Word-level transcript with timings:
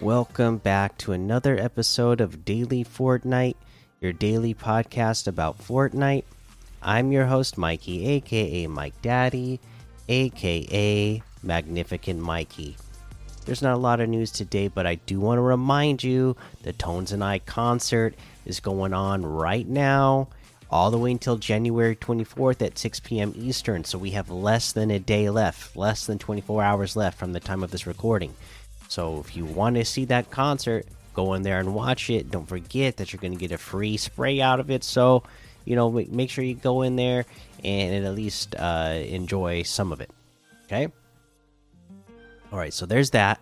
Welcome 0.00 0.58
back 0.58 0.96
to 0.98 1.10
another 1.10 1.58
episode 1.58 2.20
of 2.20 2.44
Daily 2.44 2.84
Fortnite, 2.84 3.56
your 4.00 4.12
daily 4.12 4.54
podcast 4.54 5.26
about 5.26 5.58
Fortnite. 5.58 6.22
I'm 6.80 7.10
your 7.10 7.26
host, 7.26 7.58
Mikey, 7.58 8.06
aka 8.06 8.68
Mike 8.68 9.02
Daddy, 9.02 9.58
aka 10.08 11.20
Magnificent 11.42 12.20
Mikey. 12.20 12.76
There's 13.44 13.60
not 13.60 13.74
a 13.74 13.78
lot 13.78 13.98
of 14.00 14.08
news 14.08 14.30
today, 14.30 14.68
but 14.68 14.86
I 14.86 14.94
do 14.94 15.18
want 15.18 15.38
to 15.38 15.42
remind 15.42 16.04
you 16.04 16.36
the 16.62 16.72
Tones 16.74 17.10
and 17.10 17.24
I 17.24 17.40
concert 17.40 18.14
is 18.46 18.60
going 18.60 18.94
on 18.94 19.26
right 19.26 19.66
now, 19.66 20.28
all 20.70 20.92
the 20.92 20.98
way 20.98 21.10
until 21.10 21.38
January 21.38 21.96
24th 21.96 22.64
at 22.64 22.78
6 22.78 23.00
p.m. 23.00 23.32
Eastern. 23.36 23.82
So 23.82 23.98
we 23.98 24.12
have 24.12 24.30
less 24.30 24.70
than 24.70 24.92
a 24.92 25.00
day 25.00 25.28
left, 25.28 25.76
less 25.76 26.06
than 26.06 26.20
24 26.20 26.62
hours 26.62 26.94
left 26.94 27.18
from 27.18 27.32
the 27.32 27.40
time 27.40 27.64
of 27.64 27.72
this 27.72 27.84
recording. 27.84 28.34
So 28.88 29.20
if 29.20 29.36
you 29.36 29.44
want 29.44 29.76
to 29.76 29.84
see 29.84 30.06
that 30.06 30.30
concert, 30.30 30.86
go 31.14 31.34
in 31.34 31.42
there 31.42 31.60
and 31.60 31.74
watch 31.74 32.10
it. 32.10 32.30
Don't 32.30 32.48
forget 32.48 32.96
that 32.96 33.12
you're 33.12 33.20
going 33.20 33.32
to 33.32 33.38
get 33.38 33.52
a 33.52 33.58
free 33.58 33.96
spray 33.96 34.40
out 34.40 34.60
of 34.60 34.70
it. 34.70 34.82
So, 34.82 35.22
you 35.64 35.76
know, 35.76 35.90
make 35.90 36.30
sure 36.30 36.42
you 36.42 36.54
go 36.54 36.82
in 36.82 36.96
there 36.96 37.24
and 37.62 38.04
at 38.04 38.14
least 38.14 38.54
uh, 38.58 38.94
enjoy 39.04 39.62
some 39.62 39.92
of 39.92 40.00
it. 40.00 40.10
Okay. 40.64 40.88
All 42.50 42.58
right. 42.58 42.72
So 42.72 42.86
there's 42.86 43.10
that. 43.10 43.40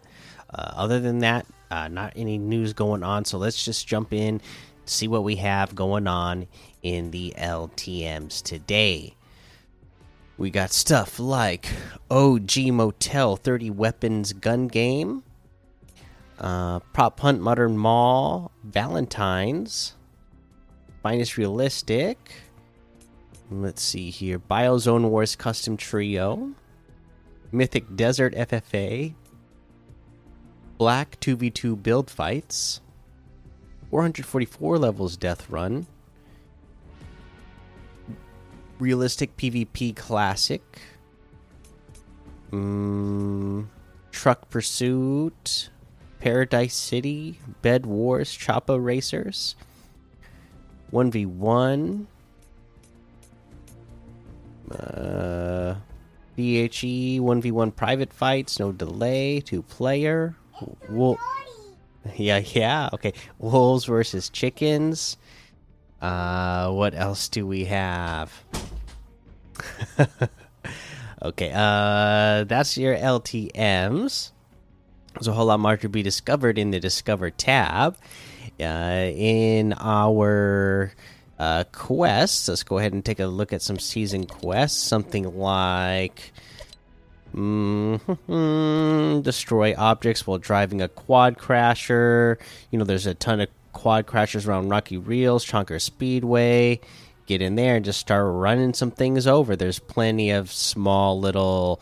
Uh, 0.53 0.73
other 0.75 1.01
than 1.01 1.21
that, 1.21 1.47
uh, 1.71 1.88
not 1.88 2.13
any 2.16 2.38
news 2.38 2.73
going 2.73 3.03
on. 3.03 3.25
So 3.25 3.38
let's 3.38 3.65
just 3.65 3.87
jump 3.87 4.13
in, 4.13 4.41
see 4.85 5.09
what 5.09 5.25
we 5.25 5.37
have 5.37 5.75
going 5.75 6.07
on 6.07 6.47
in 6.83 7.10
the 7.10 7.35
LTMs 7.37 8.43
today. 8.43 9.15
We 10.38 10.51
got 10.51 10.71
stuff 10.71 11.19
like 11.19 11.69
OG 12.10 12.59
Motel 12.69 13.37
30 13.37 13.71
Weapons 13.71 14.33
Gun 14.35 14.69
Game, 14.69 15.23
uh, 16.38 16.80
Prop 16.92 17.18
Hunt 17.20 17.40
Modern 17.40 17.76
Mall, 17.76 18.51
Valentine's, 18.65 19.95
Finest 21.02 21.37
Realistic. 21.37 22.18
Let's 23.51 23.82
see 23.82 24.10
here. 24.10 24.38
Biozone 24.38 25.09
Wars 25.09 25.37
Custom 25.37 25.76
Trio, 25.76 26.52
Mythic 27.52 27.95
Desert 27.95 28.34
FFA, 28.34 29.14
Black 30.79 31.18
2v2 31.20 31.82
Build 31.82 32.10
Fights, 32.10 32.80
444 33.90 34.79
levels 34.79 35.16
Death 35.16 35.48
Run, 35.48 35.87
Realistic 38.79 39.37
PvP 39.37 39.95
Classic, 39.95 40.62
mm, 42.51 43.66
Truck 44.10 44.51
Pursuit. 44.51 45.70
Paradise 46.21 46.75
City, 46.75 47.39
Bed 47.63 47.87
Wars, 47.87 48.37
Choppa 48.37 48.83
Racers, 48.83 49.55
1v1, 50.93 52.07
uh, 54.71 55.75
DHE, 56.37 57.21
1v1 57.21 57.77
private 57.77 58.13
fights, 58.13 58.59
no 58.59 58.73
delay, 58.73 59.41
two 59.41 59.63
player. 59.63 60.37
Wool 60.89 61.19
yeah, 62.15 62.39
yeah, 62.39 62.91
okay. 62.93 63.13
Wolves 63.39 63.85
versus 63.85 64.28
chickens. 64.28 65.16
Uh, 66.00 66.71
what 66.71 66.94
else 66.94 67.28
do 67.28 67.47
we 67.47 67.65
have? 67.65 68.32
okay, 71.22 71.50
uh, 71.55 72.44
that's 72.44 72.76
your 72.76 72.97
LTMs. 72.97 74.32
There's 75.16 75.28
a 75.28 75.32
whole 75.32 75.47
lot 75.47 75.60
more 75.60 75.78
to 75.78 75.88
be 75.88 76.03
discovered 76.03 76.59
in 76.59 76.72
the 76.72 76.78
Discover 76.78 77.31
tab. 77.31 77.97
Uh, 78.60 79.10
in 79.15 79.72
our 79.78 80.93
uh, 81.38 81.65
quests, 81.72 82.49
let's 82.49 82.62
go 82.62 82.77
ahead 82.77 82.93
and 82.93 83.03
take 83.03 83.19
a 83.19 83.26
look 83.26 83.50
at 83.55 83.62
some 83.62 83.78
season 83.78 84.26
quests. 84.26 84.78
Something 84.78 85.38
like 85.38 86.32
mm 87.34 89.22
destroy 89.22 89.75
objects 89.76 90.26
while 90.26 90.38
driving 90.38 90.82
a 90.82 90.88
quad 90.88 91.38
crasher. 91.38 92.37
You 92.71 92.78
know, 92.78 92.84
there's 92.84 93.06
a 93.06 93.15
ton 93.15 93.41
of 93.41 93.49
quad 93.72 94.06
crashers 94.06 94.47
around 94.47 94.69
Rocky 94.69 94.99
Reels, 94.99 95.47
Chonker 95.47 95.81
Speedway. 95.81 96.81
Get 97.25 97.41
in 97.41 97.55
there 97.55 97.76
and 97.76 97.84
just 97.84 98.00
start 98.00 98.26
running 98.34 98.75
some 98.75 98.91
things 98.91 99.26
over. 99.26 99.56
There's 99.56 99.78
plenty 99.78 100.31
of 100.31 100.53
small 100.53 101.19
little 101.19 101.81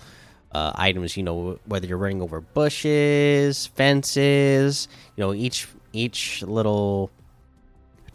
uh, 0.55 0.73
items. 0.75 1.17
You 1.17 1.25
know, 1.25 1.59
whether 1.67 1.87
you're 1.87 1.99
running 1.99 2.23
over 2.23 2.41
bushes, 2.41 3.67
fences. 3.67 4.89
You 5.17 5.25
know, 5.25 5.35
each 5.35 5.69
each 5.93 6.43
little 6.43 7.11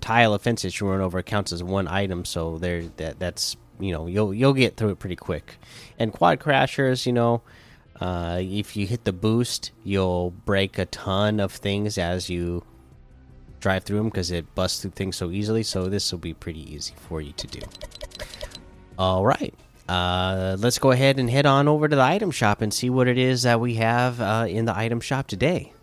tile 0.01 0.33
of 0.33 0.41
fences 0.41 0.79
you 0.79 0.89
run 0.89 1.01
over 1.01 1.21
counts 1.21 1.51
as 1.51 1.61
one 1.61 1.87
item. 1.87 2.25
So 2.25 2.57
there, 2.57 2.83
that 2.97 3.19
that's 3.19 3.57
you 3.79 3.91
know 3.91 4.07
you'll 4.07 4.33
you'll 4.33 4.53
get 4.53 4.77
through 4.77 4.89
it 4.89 4.99
pretty 4.99 5.15
quick. 5.15 5.57
And 5.99 6.11
quad 6.11 6.39
crashers, 6.39 7.05
you 7.05 7.13
know. 7.13 7.41
Uh, 7.99 8.39
if 8.41 8.77
you 8.77 8.87
hit 8.87 9.03
the 9.03 9.11
boost, 9.11 9.73
you'll 9.83 10.31
break 10.31 10.79
a 10.79 10.85
ton 10.85 11.41
of 11.41 11.51
things 11.51 11.97
as 11.97 12.29
you 12.29 12.63
drive 13.59 13.83
through 13.83 13.97
them 13.97 14.07
because 14.07 14.31
it 14.31 14.55
busts 14.55 14.81
through 14.81 14.91
things 14.91 15.17
so 15.17 15.31
easily. 15.31 15.63
So 15.63 15.89
this 15.89 16.09
will 16.09 16.19
be 16.19 16.33
pretty 16.33 16.73
easy 16.73 16.93
for 16.95 17.19
you 17.19 17.33
to 17.33 17.47
do. 17.47 17.59
All 18.97 19.25
right 19.25 19.53
uh, 19.89 20.55
let's 20.59 20.77
go 20.77 20.91
ahead 20.91 21.17
and 21.17 21.27
head 21.29 21.47
on 21.47 21.67
over 21.67 21.87
to 21.87 21.95
the 21.95 22.01
item 22.01 22.29
shop 22.29 22.61
and 22.61 22.71
see 22.71 22.91
what 22.91 23.07
it 23.07 23.17
is 23.17 23.41
that 23.41 23.59
we 23.59 23.73
have 23.75 24.21
uh, 24.21 24.45
in 24.47 24.65
the 24.65 24.77
item 24.77 25.01
shop 25.01 25.25
today. 25.25 25.73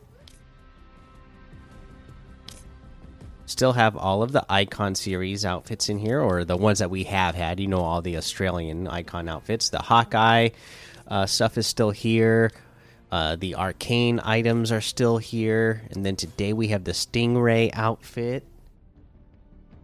Still 3.46 3.72
have 3.72 3.96
all 3.96 4.22
of 4.22 4.30
the 4.30 4.46
Icon 4.48 4.94
series 4.94 5.44
outfits 5.44 5.88
in 5.88 5.98
here, 5.98 6.20
or 6.20 6.44
the 6.44 6.56
ones 6.56 6.78
that 6.78 6.90
we 6.90 7.02
have 7.04 7.34
had. 7.34 7.58
You 7.58 7.66
know, 7.66 7.80
all 7.80 8.00
the 8.00 8.16
Australian 8.16 8.86
Icon 8.86 9.28
outfits. 9.28 9.70
The 9.70 9.80
Hawkeye 9.80 10.50
uh, 11.08 11.26
stuff 11.26 11.58
is 11.58 11.66
still 11.66 11.90
here. 11.90 12.52
Uh, 13.10 13.34
the 13.34 13.56
Arcane 13.56 14.20
items 14.20 14.70
are 14.70 14.80
still 14.80 15.18
here. 15.18 15.82
And 15.90 16.06
then 16.06 16.14
today 16.14 16.52
we 16.52 16.68
have 16.68 16.84
the 16.84 16.92
Stingray 16.92 17.70
outfit 17.72 18.44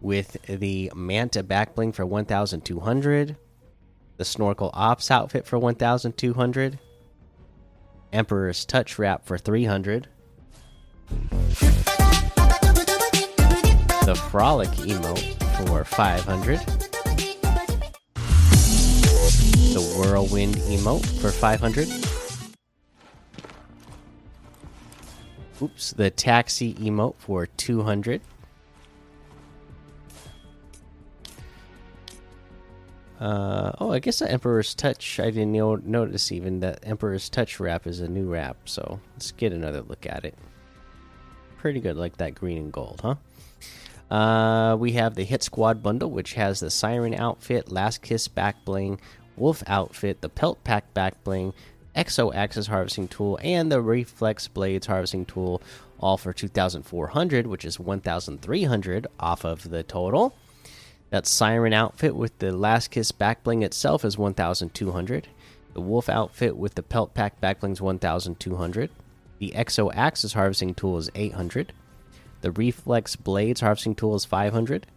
with 0.01 0.41
the 0.43 0.91
Manta 0.95 1.43
backbling 1.43 1.93
for 1.93 2.05
1,200 2.05 3.37
the 4.17 4.25
Snorkel 4.25 4.69
Ops 4.73 5.09
outfit 5.11 5.45
for 5.45 5.57
1,200, 5.57 6.79
Emperor's 8.11 8.65
Touch 8.65 8.99
Wrap 8.99 9.25
for 9.25 9.37
300, 9.37 10.07
the 14.05 14.15
Frolic 14.29 14.69
emote 14.69 15.67
for 15.67 15.83
500, 15.83 16.59
the 19.73 19.81
Whirlwind 19.97 20.55
emote 20.55 21.05
for 21.19 21.31
500. 21.31 21.87
Oops, 25.61 25.91
the 25.93 26.09
taxi 26.09 26.73
emote 26.75 27.15
for 27.17 27.45
200. 27.45 28.21
Uh, 33.23 33.71
oh, 33.79 33.89
I 33.89 33.99
guess 33.99 34.19
the 34.19 34.29
Emperor's 34.29 34.75
Touch. 34.75 35.17
I 35.17 35.29
didn't 35.29 35.53
know, 35.53 35.75
notice 35.75 36.29
even 36.33 36.59
that 36.59 36.79
Emperor's 36.83 37.29
Touch 37.29 37.57
wrap 37.57 37.87
is 37.87 38.01
a 38.01 38.07
new 38.09 38.29
wrap. 38.29 38.57
So 38.67 38.99
let's 39.13 39.31
get 39.31 39.53
another 39.53 39.81
look 39.81 40.05
at 40.05 40.25
it. 40.25 40.37
Pretty 41.57 41.79
good, 41.79 41.95
like 41.95 42.17
that 42.17 42.35
green 42.35 42.57
and 42.57 42.73
gold, 42.73 42.99
huh? 43.01 43.15
Uh, 44.13 44.75
we 44.75 44.91
have 44.91 45.15
the 45.15 45.23
Hit 45.23 45.41
Squad 45.41 45.81
bundle, 45.81 46.11
which 46.11 46.33
has 46.33 46.59
the 46.59 46.69
Siren 46.69 47.15
outfit, 47.15 47.71
Last 47.71 48.01
Kiss 48.01 48.27
back 48.27 48.65
bling, 48.65 48.99
Wolf 49.37 49.63
outfit, 49.67 50.19
the 50.19 50.27
Pelt 50.27 50.61
Pack 50.65 50.93
back 50.93 51.23
bling, 51.23 51.53
Exo 51.95 52.35
Axis 52.35 52.67
harvesting 52.67 53.07
tool, 53.07 53.39
and 53.41 53.71
the 53.71 53.81
Reflex 53.81 54.49
Blades 54.49 54.87
harvesting 54.87 55.23
tool, 55.25 55.61
all 55.97 56.17
for 56.17 56.33
2,400, 56.33 57.47
which 57.47 57.63
is 57.63 57.79
1,300 57.79 59.07
off 59.17 59.45
of 59.45 59.69
the 59.69 59.81
total. 59.81 60.35
That 61.13 61.27
Siren 61.27 61.73
outfit 61.73 62.15
with 62.15 62.39
the 62.39 62.51
Last 62.51 62.89
Kiss 62.89 63.11
backbling 63.11 63.63
itself 63.63 64.03
is 64.03 64.17
1,200. 64.17 65.27
The 65.75 65.79
Wolf 65.79 66.09
outfit 66.09 66.57
with 66.57 66.73
the 66.73 66.81
Pelt 66.81 67.13
Pack 67.13 67.39
backbling 67.39 67.73
is 67.73 67.81
1,200. 67.81 68.89
The 69.37 69.51
Exo 69.51 69.91
Axis 69.93 70.33
harvesting 70.33 70.73
tool 70.73 70.97
is 70.97 71.11
800. 71.13 71.71
The 72.41 72.49
Reflex 72.49 73.15
Blades 73.15 73.61
harvesting 73.61 73.93
tool 73.93 74.15
is 74.15 74.25
500. 74.25 74.87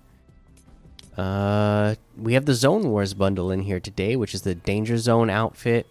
Uh, 1.18 1.96
we 2.16 2.32
have 2.32 2.46
the 2.46 2.54
Zone 2.54 2.88
Wars 2.88 3.12
bundle 3.12 3.50
in 3.50 3.60
here 3.60 3.78
today, 3.78 4.16
which 4.16 4.34
is 4.34 4.40
the 4.40 4.54
Danger 4.54 4.96
Zone 4.96 5.28
outfit, 5.28 5.86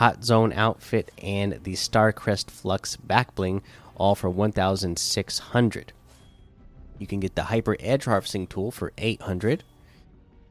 Hot 0.00 0.24
Zone 0.24 0.52
outfit, 0.52 1.12
and 1.22 1.60
the 1.62 1.74
Starcrest 1.74 2.50
Flux 2.50 2.96
backbling, 2.96 3.62
all 3.94 4.16
for 4.16 4.30
1,600. 4.30 5.92
You 7.00 7.06
can 7.06 7.18
get 7.18 7.34
the 7.34 7.44
Hyper 7.44 7.78
Edge 7.80 8.04
harvesting 8.04 8.46
tool 8.46 8.70
for 8.70 8.92
800. 8.98 9.64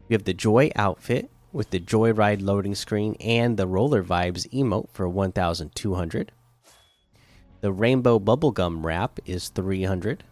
You 0.07 0.16
have 0.16 0.24
the 0.24 0.34
Joy 0.34 0.72
outfit 0.75 1.30
with 1.54 1.69
the 1.69 1.80
Joyride 1.80 2.42
loading 2.42 2.74
screen 2.74 3.16
and 3.19 3.56
the 3.56 3.68
Roller 3.68 4.04
Vibes 4.04 4.50
emote 4.50 4.90
for 4.92 5.07
1200. 5.07 6.31
The 7.62 7.72
Rainbow 7.72 8.18
Bubblegum 8.18 8.84
Wrap 8.84 9.19
is 9.28 9.50
300. 9.50 10.24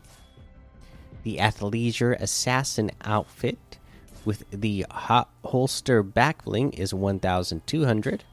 The 1.21 1.37
Athleisure 1.37 2.19
Assassin 2.19 2.89
outfit 3.03 3.77
with 4.25 4.43
the 4.49 4.87
hot 4.89 5.29
holster 5.45 6.01
back 6.01 6.45
bling 6.45 6.71
is 6.71 6.95
1200. 6.95 8.23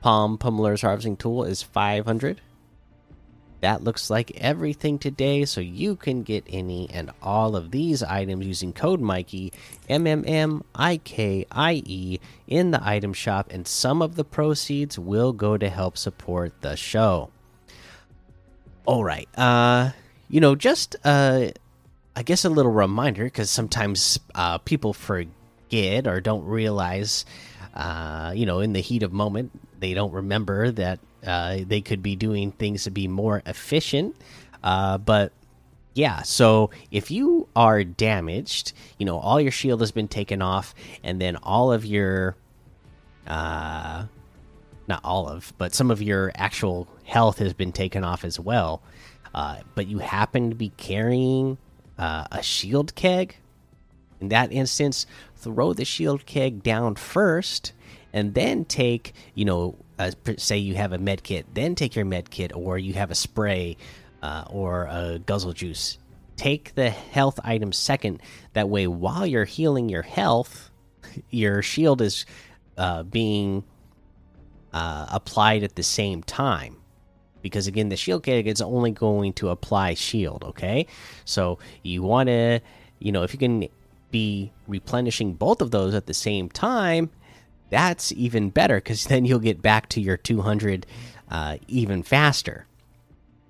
Palm 0.00 0.38
Pummeler's 0.38 0.82
Harvesting 0.82 1.16
Tool 1.16 1.44
is 1.44 1.62
500. 1.62 2.40
That 3.60 3.84
looks 3.84 4.08
like 4.08 4.32
everything 4.36 4.98
today, 4.98 5.44
so 5.44 5.60
you 5.60 5.94
can 5.94 6.22
get 6.22 6.44
any 6.48 6.88
and 6.90 7.10
all 7.22 7.56
of 7.56 7.70
these 7.70 8.02
items 8.02 8.46
using 8.46 8.72
code 8.72 9.00
Mikey 9.00 9.52
M 9.86 10.06
M 10.06 10.24
M 10.26 10.64
I 10.74 10.96
K 10.96 11.44
I 11.52 11.82
E 11.84 12.20
in 12.46 12.70
the 12.70 12.80
item 12.82 13.12
shop, 13.12 13.48
and 13.50 13.68
some 13.68 14.00
of 14.00 14.16
the 14.16 14.24
proceeds 14.24 14.98
will 14.98 15.34
go 15.34 15.58
to 15.58 15.68
help 15.68 15.98
support 15.98 16.54
the 16.62 16.74
show. 16.74 17.30
All 18.86 19.04
right, 19.04 19.28
uh, 19.36 19.90
you 20.30 20.40
know, 20.40 20.54
just 20.54 20.96
uh, 21.04 21.48
I 22.16 22.22
guess 22.22 22.46
a 22.46 22.50
little 22.50 22.72
reminder 22.72 23.24
because 23.24 23.50
sometimes 23.50 24.18
uh, 24.34 24.56
people 24.58 24.94
forget 24.94 26.06
or 26.06 26.20
don't 26.20 26.44
realize, 26.44 27.26
uh, 27.74 28.32
you 28.34 28.46
know, 28.46 28.60
in 28.60 28.72
the 28.72 28.80
heat 28.80 29.02
of 29.02 29.12
moment, 29.12 29.52
they 29.80 29.94
don't 29.94 30.12
remember 30.12 30.70
that 30.70 31.00
uh, 31.26 31.58
they 31.66 31.80
could 31.80 32.02
be 32.02 32.16
doing 32.16 32.52
things 32.52 32.84
to 32.84 32.90
be 32.90 33.08
more 33.08 33.42
efficient. 33.46 34.14
Uh, 34.62 34.98
but 34.98 35.32
yeah, 35.94 36.22
so 36.22 36.70
if 36.90 37.10
you 37.10 37.48
are 37.56 37.82
damaged, 37.82 38.72
you 38.98 39.06
know, 39.06 39.18
all 39.18 39.40
your 39.40 39.50
shield 39.50 39.80
has 39.80 39.90
been 39.90 40.08
taken 40.08 40.40
off, 40.40 40.74
and 41.02 41.20
then 41.20 41.36
all 41.36 41.72
of 41.72 41.84
your, 41.84 42.36
uh, 43.26 44.04
not 44.86 45.00
all 45.04 45.28
of, 45.28 45.52
but 45.58 45.74
some 45.74 45.90
of 45.90 46.00
your 46.00 46.32
actual 46.34 46.86
health 47.04 47.38
has 47.38 47.52
been 47.52 47.72
taken 47.72 48.04
off 48.04 48.24
as 48.24 48.38
well. 48.38 48.82
Uh, 49.34 49.58
but 49.74 49.86
you 49.86 49.98
happen 49.98 50.50
to 50.50 50.56
be 50.56 50.70
carrying 50.76 51.58
uh, 51.98 52.26
a 52.30 52.42
shield 52.42 52.94
keg. 52.94 53.36
In 54.20 54.28
that 54.28 54.52
instance, 54.52 55.06
throw 55.36 55.72
the 55.72 55.84
shield 55.84 56.26
keg 56.26 56.62
down 56.62 56.94
first, 56.94 57.72
and 58.12 58.34
then 58.34 58.64
take, 58.64 59.14
you 59.34 59.44
know, 59.44 59.76
say 60.38 60.56
you 60.58 60.74
have 60.74 60.92
a 60.92 60.98
med 60.98 61.22
kit, 61.22 61.46
then 61.54 61.74
take 61.74 61.94
your 61.94 62.04
med 62.04 62.30
kit, 62.30 62.52
or 62.54 62.78
you 62.78 62.94
have 62.94 63.10
a 63.10 63.14
spray 63.14 63.76
uh, 64.22 64.44
or 64.48 64.84
a 64.84 65.20
guzzle 65.24 65.52
juice. 65.52 65.98
Take 66.36 66.74
the 66.74 66.90
health 66.90 67.38
item 67.44 67.72
second. 67.72 68.22
That 68.54 68.68
way, 68.68 68.86
while 68.86 69.26
you're 69.26 69.44
healing 69.44 69.88
your 69.88 70.02
health, 70.02 70.70
your 71.30 71.62
shield 71.62 72.00
is 72.00 72.24
uh, 72.78 73.02
being 73.02 73.64
uh, 74.72 75.06
applied 75.10 75.62
at 75.62 75.76
the 75.76 75.82
same 75.82 76.22
time. 76.22 76.76
Because 77.42 77.66
again, 77.66 77.88
the 77.88 77.96
shield 77.96 78.22
kit 78.22 78.46
is 78.46 78.60
only 78.60 78.90
going 78.90 79.32
to 79.34 79.48
apply 79.48 79.94
shield. 79.94 80.44
Okay, 80.44 80.86
so 81.24 81.58
you 81.82 82.02
want 82.02 82.28
to, 82.28 82.60
you 82.98 83.12
know, 83.12 83.22
if 83.22 83.32
you 83.32 83.38
can 83.38 83.68
be 84.10 84.52
replenishing 84.66 85.34
both 85.34 85.62
of 85.62 85.70
those 85.70 85.94
at 85.94 86.06
the 86.06 86.14
same 86.14 86.48
time, 86.48 87.10
that's 87.70 88.12
even 88.12 88.50
better 88.50 88.76
because 88.76 89.04
then 89.04 89.24
you'll 89.24 89.38
get 89.38 89.62
back 89.62 89.88
to 89.90 90.00
your 90.00 90.16
200 90.16 90.86
uh, 91.30 91.56
even 91.68 92.02
faster. 92.02 92.66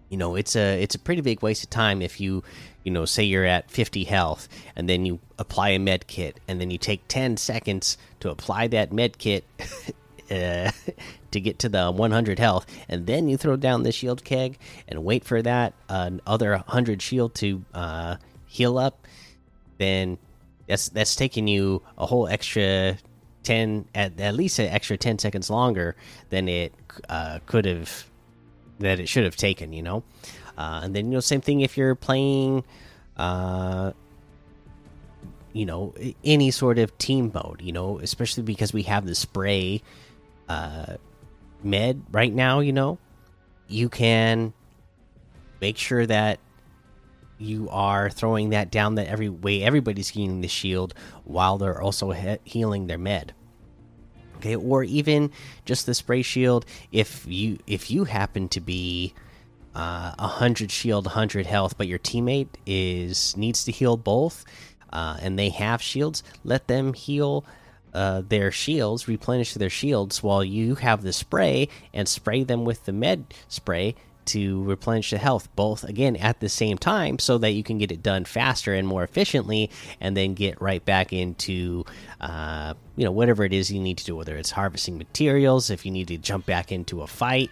You 0.08 0.16
know, 0.16 0.34
it's 0.34 0.56
a 0.56 0.82
it's 0.82 0.94
a 0.94 0.98
pretty 0.98 1.22
big 1.22 1.42
waste 1.42 1.64
of 1.64 1.70
time 1.70 2.02
if 2.02 2.20
you 2.20 2.42
you 2.84 2.90
know 2.90 3.04
say 3.04 3.22
you're 3.22 3.44
at 3.44 3.70
50 3.70 4.04
health 4.04 4.48
and 4.76 4.88
then 4.88 5.06
you 5.06 5.20
apply 5.38 5.70
a 5.70 5.78
med 5.78 6.06
kit 6.06 6.40
and 6.48 6.60
then 6.60 6.70
you 6.70 6.78
take 6.78 7.06
10 7.08 7.36
seconds 7.36 7.96
to 8.20 8.30
apply 8.30 8.66
that 8.68 8.92
med 8.92 9.18
kit 9.18 9.44
uh, 10.30 10.70
to 11.30 11.40
get 11.40 11.58
to 11.60 11.68
the 11.68 11.90
100 11.90 12.38
health 12.38 12.66
and 12.88 13.06
then 13.06 13.28
you 13.28 13.36
throw 13.36 13.56
down 13.56 13.82
the 13.82 13.92
shield 13.92 14.24
keg 14.24 14.58
and 14.88 15.04
wait 15.04 15.24
for 15.24 15.42
that 15.42 15.74
uh, 15.88 16.10
other 16.26 16.52
100 16.52 17.02
shield 17.02 17.34
to 17.34 17.64
uh, 17.74 18.16
heal 18.46 18.78
up 18.78 19.06
then 19.78 20.18
that's 20.66 20.88
that's 20.88 21.16
taking 21.16 21.46
you 21.48 21.82
a 21.98 22.06
whole 22.06 22.26
extra 22.28 22.96
10 23.42 23.86
at, 23.94 24.20
at 24.20 24.34
least 24.34 24.58
an 24.58 24.66
extra 24.66 24.96
10 24.96 25.18
seconds 25.18 25.50
longer 25.50 25.96
than 26.30 26.48
it 26.48 26.74
uh, 27.08 27.38
could 27.46 27.64
have 27.64 28.04
that 28.78 28.98
it 28.98 29.08
should 29.08 29.24
have 29.24 29.36
taken 29.36 29.72
you 29.72 29.82
know? 29.82 30.02
Uh, 30.56 30.80
and 30.84 30.94
then 30.94 31.06
you 31.06 31.12
know 31.12 31.20
same 31.20 31.40
thing 31.40 31.60
if 31.60 31.76
you're 31.76 31.94
playing 31.94 32.64
uh, 33.16 33.92
you 35.52 35.66
know 35.66 35.94
any 36.24 36.50
sort 36.50 36.78
of 36.78 36.96
team 36.98 37.30
mode 37.34 37.60
you 37.62 37.72
know 37.72 37.98
especially 38.00 38.42
because 38.42 38.72
we 38.72 38.82
have 38.82 39.06
the 39.06 39.14
spray 39.14 39.82
uh, 40.48 40.94
med 41.62 42.02
right 42.10 42.32
now 42.32 42.60
you 42.60 42.72
know? 42.72 42.98
You 43.68 43.88
can 43.88 44.52
make 45.60 45.76
sure 45.76 46.04
that 46.06 46.40
you 47.40 47.68
are 47.70 48.10
throwing 48.10 48.50
that 48.50 48.70
down 48.70 48.96
that 48.96 49.08
every 49.08 49.28
way 49.28 49.62
everybody's 49.62 50.08
healing 50.08 50.40
the 50.40 50.48
shield 50.48 50.94
while 51.24 51.58
they're 51.58 51.80
also 51.80 52.10
he 52.10 52.36
healing 52.44 52.86
their 52.86 52.98
med 52.98 53.32
okay 54.36 54.54
or 54.54 54.84
even 54.84 55.30
just 55.64 55.86
the 55.86 55.94
spray 55.94 56.22
shield 56.22 56.66
if 56.92 57.26
you 57.26 57.58
if 57.66 57.90
you 57.90 58.04
happen 58.04 58.48
to 58.48 58.60
be 58.60 59.14
uh, 59.74 60.12
a 60.18 60.22
uh, 60.22 60.26
hundred 60.26 60.70
shield, 60.70 61.06
hundred 61.06 61.46
health, 61.46 61.78
but 61.78 61.86
your 61.86 61.98
teammate 61.98 62.48
is 62.66 63.36
needs 63.36 63.64
to 63.64 63.72
heal 63.72 63.96
both, 63.96 64.44
uh, 64.92 65.16
and 65.22 65.38
they 65.38 65.50
have 65.50 65.80
shields. 65.80 66.22
Let 66.42 66.66
them 66.66 66.92
heal 66.92 67.44
uh, 67.94 68.22
their 68.28 68.50
shields, 68.50 69.06
replenish 69.06 69.54
their 69.54 69.70
shields, 69.70 70.22
while 70.22 70.42
you 70.42 70.74
have 70.76 71.02
the 71.02 71.12
spray 71.12 71.68
and 71.94 72.08
spray 72.08 72.42
them 72.42 72.64
with 72.64 72.84
the 72.84 72.92
med 72.92 73.32
spray 73.48 73.94
to 74.26 74.62
replenish 74.64 75.10
the 75.10 75.18
health 75.18 75.48
both 75.56 75.84
again 75.84 76.16
at 76.16 76.40
the 76.40 76.48
same 76.48 76.78
time 76.78 77.18
so 77.18 77.38
that 77.38 77.50
you 77.50 77.62
can 77.62 77.78
get 77.78 77.92
it 77.92 78.02
done 78.02 78.24
faster 78.24 78.74
and 78.74 78.86
more 78.86 79.02
efficiently 79.02 79.70
and 80.00 80.16
then 80.16 80.34
get 80.34 80.60
right 80.60 80.84
back 80.84 81.12
into 81.12 81.84
uh, 82.20 82.74
you 82.96 83.04
know 83.04 83.12
whatever 83.12 83.44
it 83.44 83.52
is 83.52 83.70
you 83.70 83.80
need 83.80 83.98
to 83.98 84.04
do 84.04 84.16
whether 84.16 84.36
it's 84.36 84.50
harvesting 84.50 84.98
materials 84.98 85.70
if 85.70 85.84
you 85.84 85.92
need 85.92 86.08
to 86.08 86.18
jump 86.18 86.46
back 86.46 86.70
into 86.72 87.02
a 87.02 87.06
fight 87.06 87.50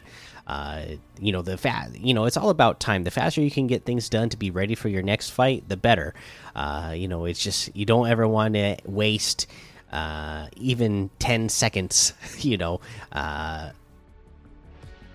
uh, 0.49 0.83
you 1.21 1.31
know 1.31 1.43
the 1.43 1.59
fast 1.59 1.95
you 1.99 2.15
know 2.15 2.25
it's 2.25 2.37
all 2.37 2.49
about 2.49 2.81
time. 2.81 3.05
The 3.05 3.11
faster 3.11 3.43
you 3.43 3.51
can 3.51 3.67
get 3.67 3.85
things 3.85 4.09
done 4.09 4.31
to 4.31 4.37
be 4.37 4.51
ready 4.51 4.75
for 4.75 4.89
your 4.89 5.03
next 5.03 5.31
fight 5.31 5.69
the 5.69 5.77
better. 5.77 6.15
Uh, 6.57 6.95
you 6.97 7.07
know 7.07 7.27
it's 7.27 7.43
just 7.43 7.75
you 7.77 7.85
don't 7.85 8.09
ever 8.09 8.27
want 8.27 8.55
to 8.55 8.79
waste 8.87 9.47
uh, 9.93 10.47
even 10.57 11.11
10 11.19 11.51
seconds 11.51 12.15
you 12.39 12.57
know 12.57 12.81
uh, 13.13 13.71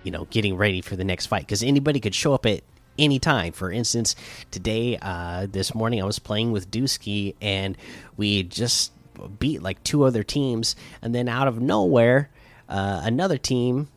you 0.04 0.10
know 0.10 0.26
getting 0.30 0.56
ready 0.56 0.80
for 0.80 0.94
the 0.94 1.04
next 1.04 1.26
fight 1.26 1.42
because 1.42 1.62
anybody 1.62 1.98
could 1.98 2.14
show 2.14 2.32
up 2.34 2.46
at 2.46 2.62
any 2.98 3.18
time. 3.18 3.52
For 3.52 3.72
instance, 3.72 4.14
today, 4.52 4.98
uh, 5.02 5.48
this 5.50 5.74
morning, 5.74 6.00
I 6.00 6.04
was 6.04 6.20
playing 6.20 6.52
with 6.52 6.70
Dusky 6.70 7.34
and 7.40 7.76
we 8.16 8.44
just 8.44 8.92
beat 9.38 9.62
like 9.62 9.82
two 9.82 10.04
other 10.04 10.22
teams, 10.22 10.76
and 11.02 11.14
then 11.14 11.28
out 11.28 11.48
of 11.48 11.60
nowhere, 11.60 12.30
uh, 12.68 13.00
another 13.04 13.38
team 13.38 13.88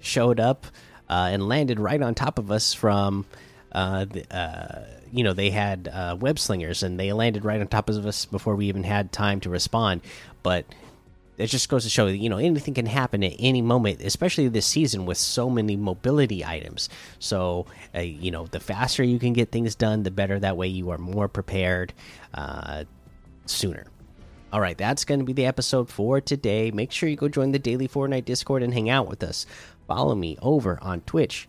showed 0.00 0.38
up 0.38 0.66
uh, 1.08 1.30
and 1.32 1.48
landed 1.48 1.80
right 1.80 2.02
on 2.02 2.14
top 2.14 2.38
of 2.38 2.50
us 2.50 2.74
from. 2.74 3.24
Uh, 3.72 4.06
uh, 4.30 4.84
you 5.14 5.22
know 5.22 5.32
they 5.32 5.50
had 5.50 5.88
uh, 5.88 6.16
web 6.18 6.40
slingers 6.40 6.82
and 6.82 6.98
they 6.98 7.12
landed 7.12 7.44
right 7.44 7.60
on 7.60 7.68
top 7.68 7.88
of 7.88 8.04
us 8.04 8.24
before 8.24 8.56
we 8.56 8.66
even 8.66 8.82
had 8.82 9.12
time 9.12 9.40
to 9.40 9.48
respond. 9.48 10.00
But 10.42 10.64
it 11.38 11.46
just 11.48 11.68
goes 11.68 11.84
to 11.84 11.90
show 11.90 12.06
you 12.06 12.28
know 12.28 12.38
anything 12.38 12.74
can 12.74 12.86
happen 12.86 13.24
at 13.24 13.34
any 13.38 13.62
moment 13.62 14.00
especially 14.02 14.48
this 14.48 14.66
season 14.66 15.06
with 15.06 15.18
so 15.18 15.50
many 15.50 15.76
mobility 15.76 16.44
items. 16.44 16.88
So 17.18 17.66
uh, 17.94 18.00
you 18.00 18.30
know 18.30 18.46
the 18.46 18.60
faster 18.60 19.02
you 19.02 19.18
can 19.18 19.32
get 19.32 19.50
things 19.50 19.74
done 19.74 20.02
the 20.02 20.10
better. 20.10 20.38
That 20.38 20.56
way 20.56 20.68
you 20.68 20.90
are 20.90 20.98
more 20.98 21.28
prepared 21.28 21.92
uh, 22.34 22.84
sooner. 23.46 23.86
All 24.52 24.60
right 24.60 24.78
that's 24.78 25.04
going 25.04 25.20
to 25.20 25.26
be 25.26 25.32
the 25.32 25.46
episode 25.46 25.88
for 25.88 26.20
today. 26.20 26.70
Make 26.70 26.92
sure 26.92 27.08
you 27.08 27.16
go 27.16 27.28
join 27.28 27.52
the 27.52 27.58
daily 27.58 27.88
fortnite 27.88 28.24
discord 28.24 28.62
and 28.62 28.72
hang 28.72 28.90
out 28.90 29.08
with 29.08 29.22
us. 29.22 29.46
Follow 29.86 30.14
me 30.14 30.38
over 30.40 30.78
on 30.82 31.00
twitch 31.02 31.48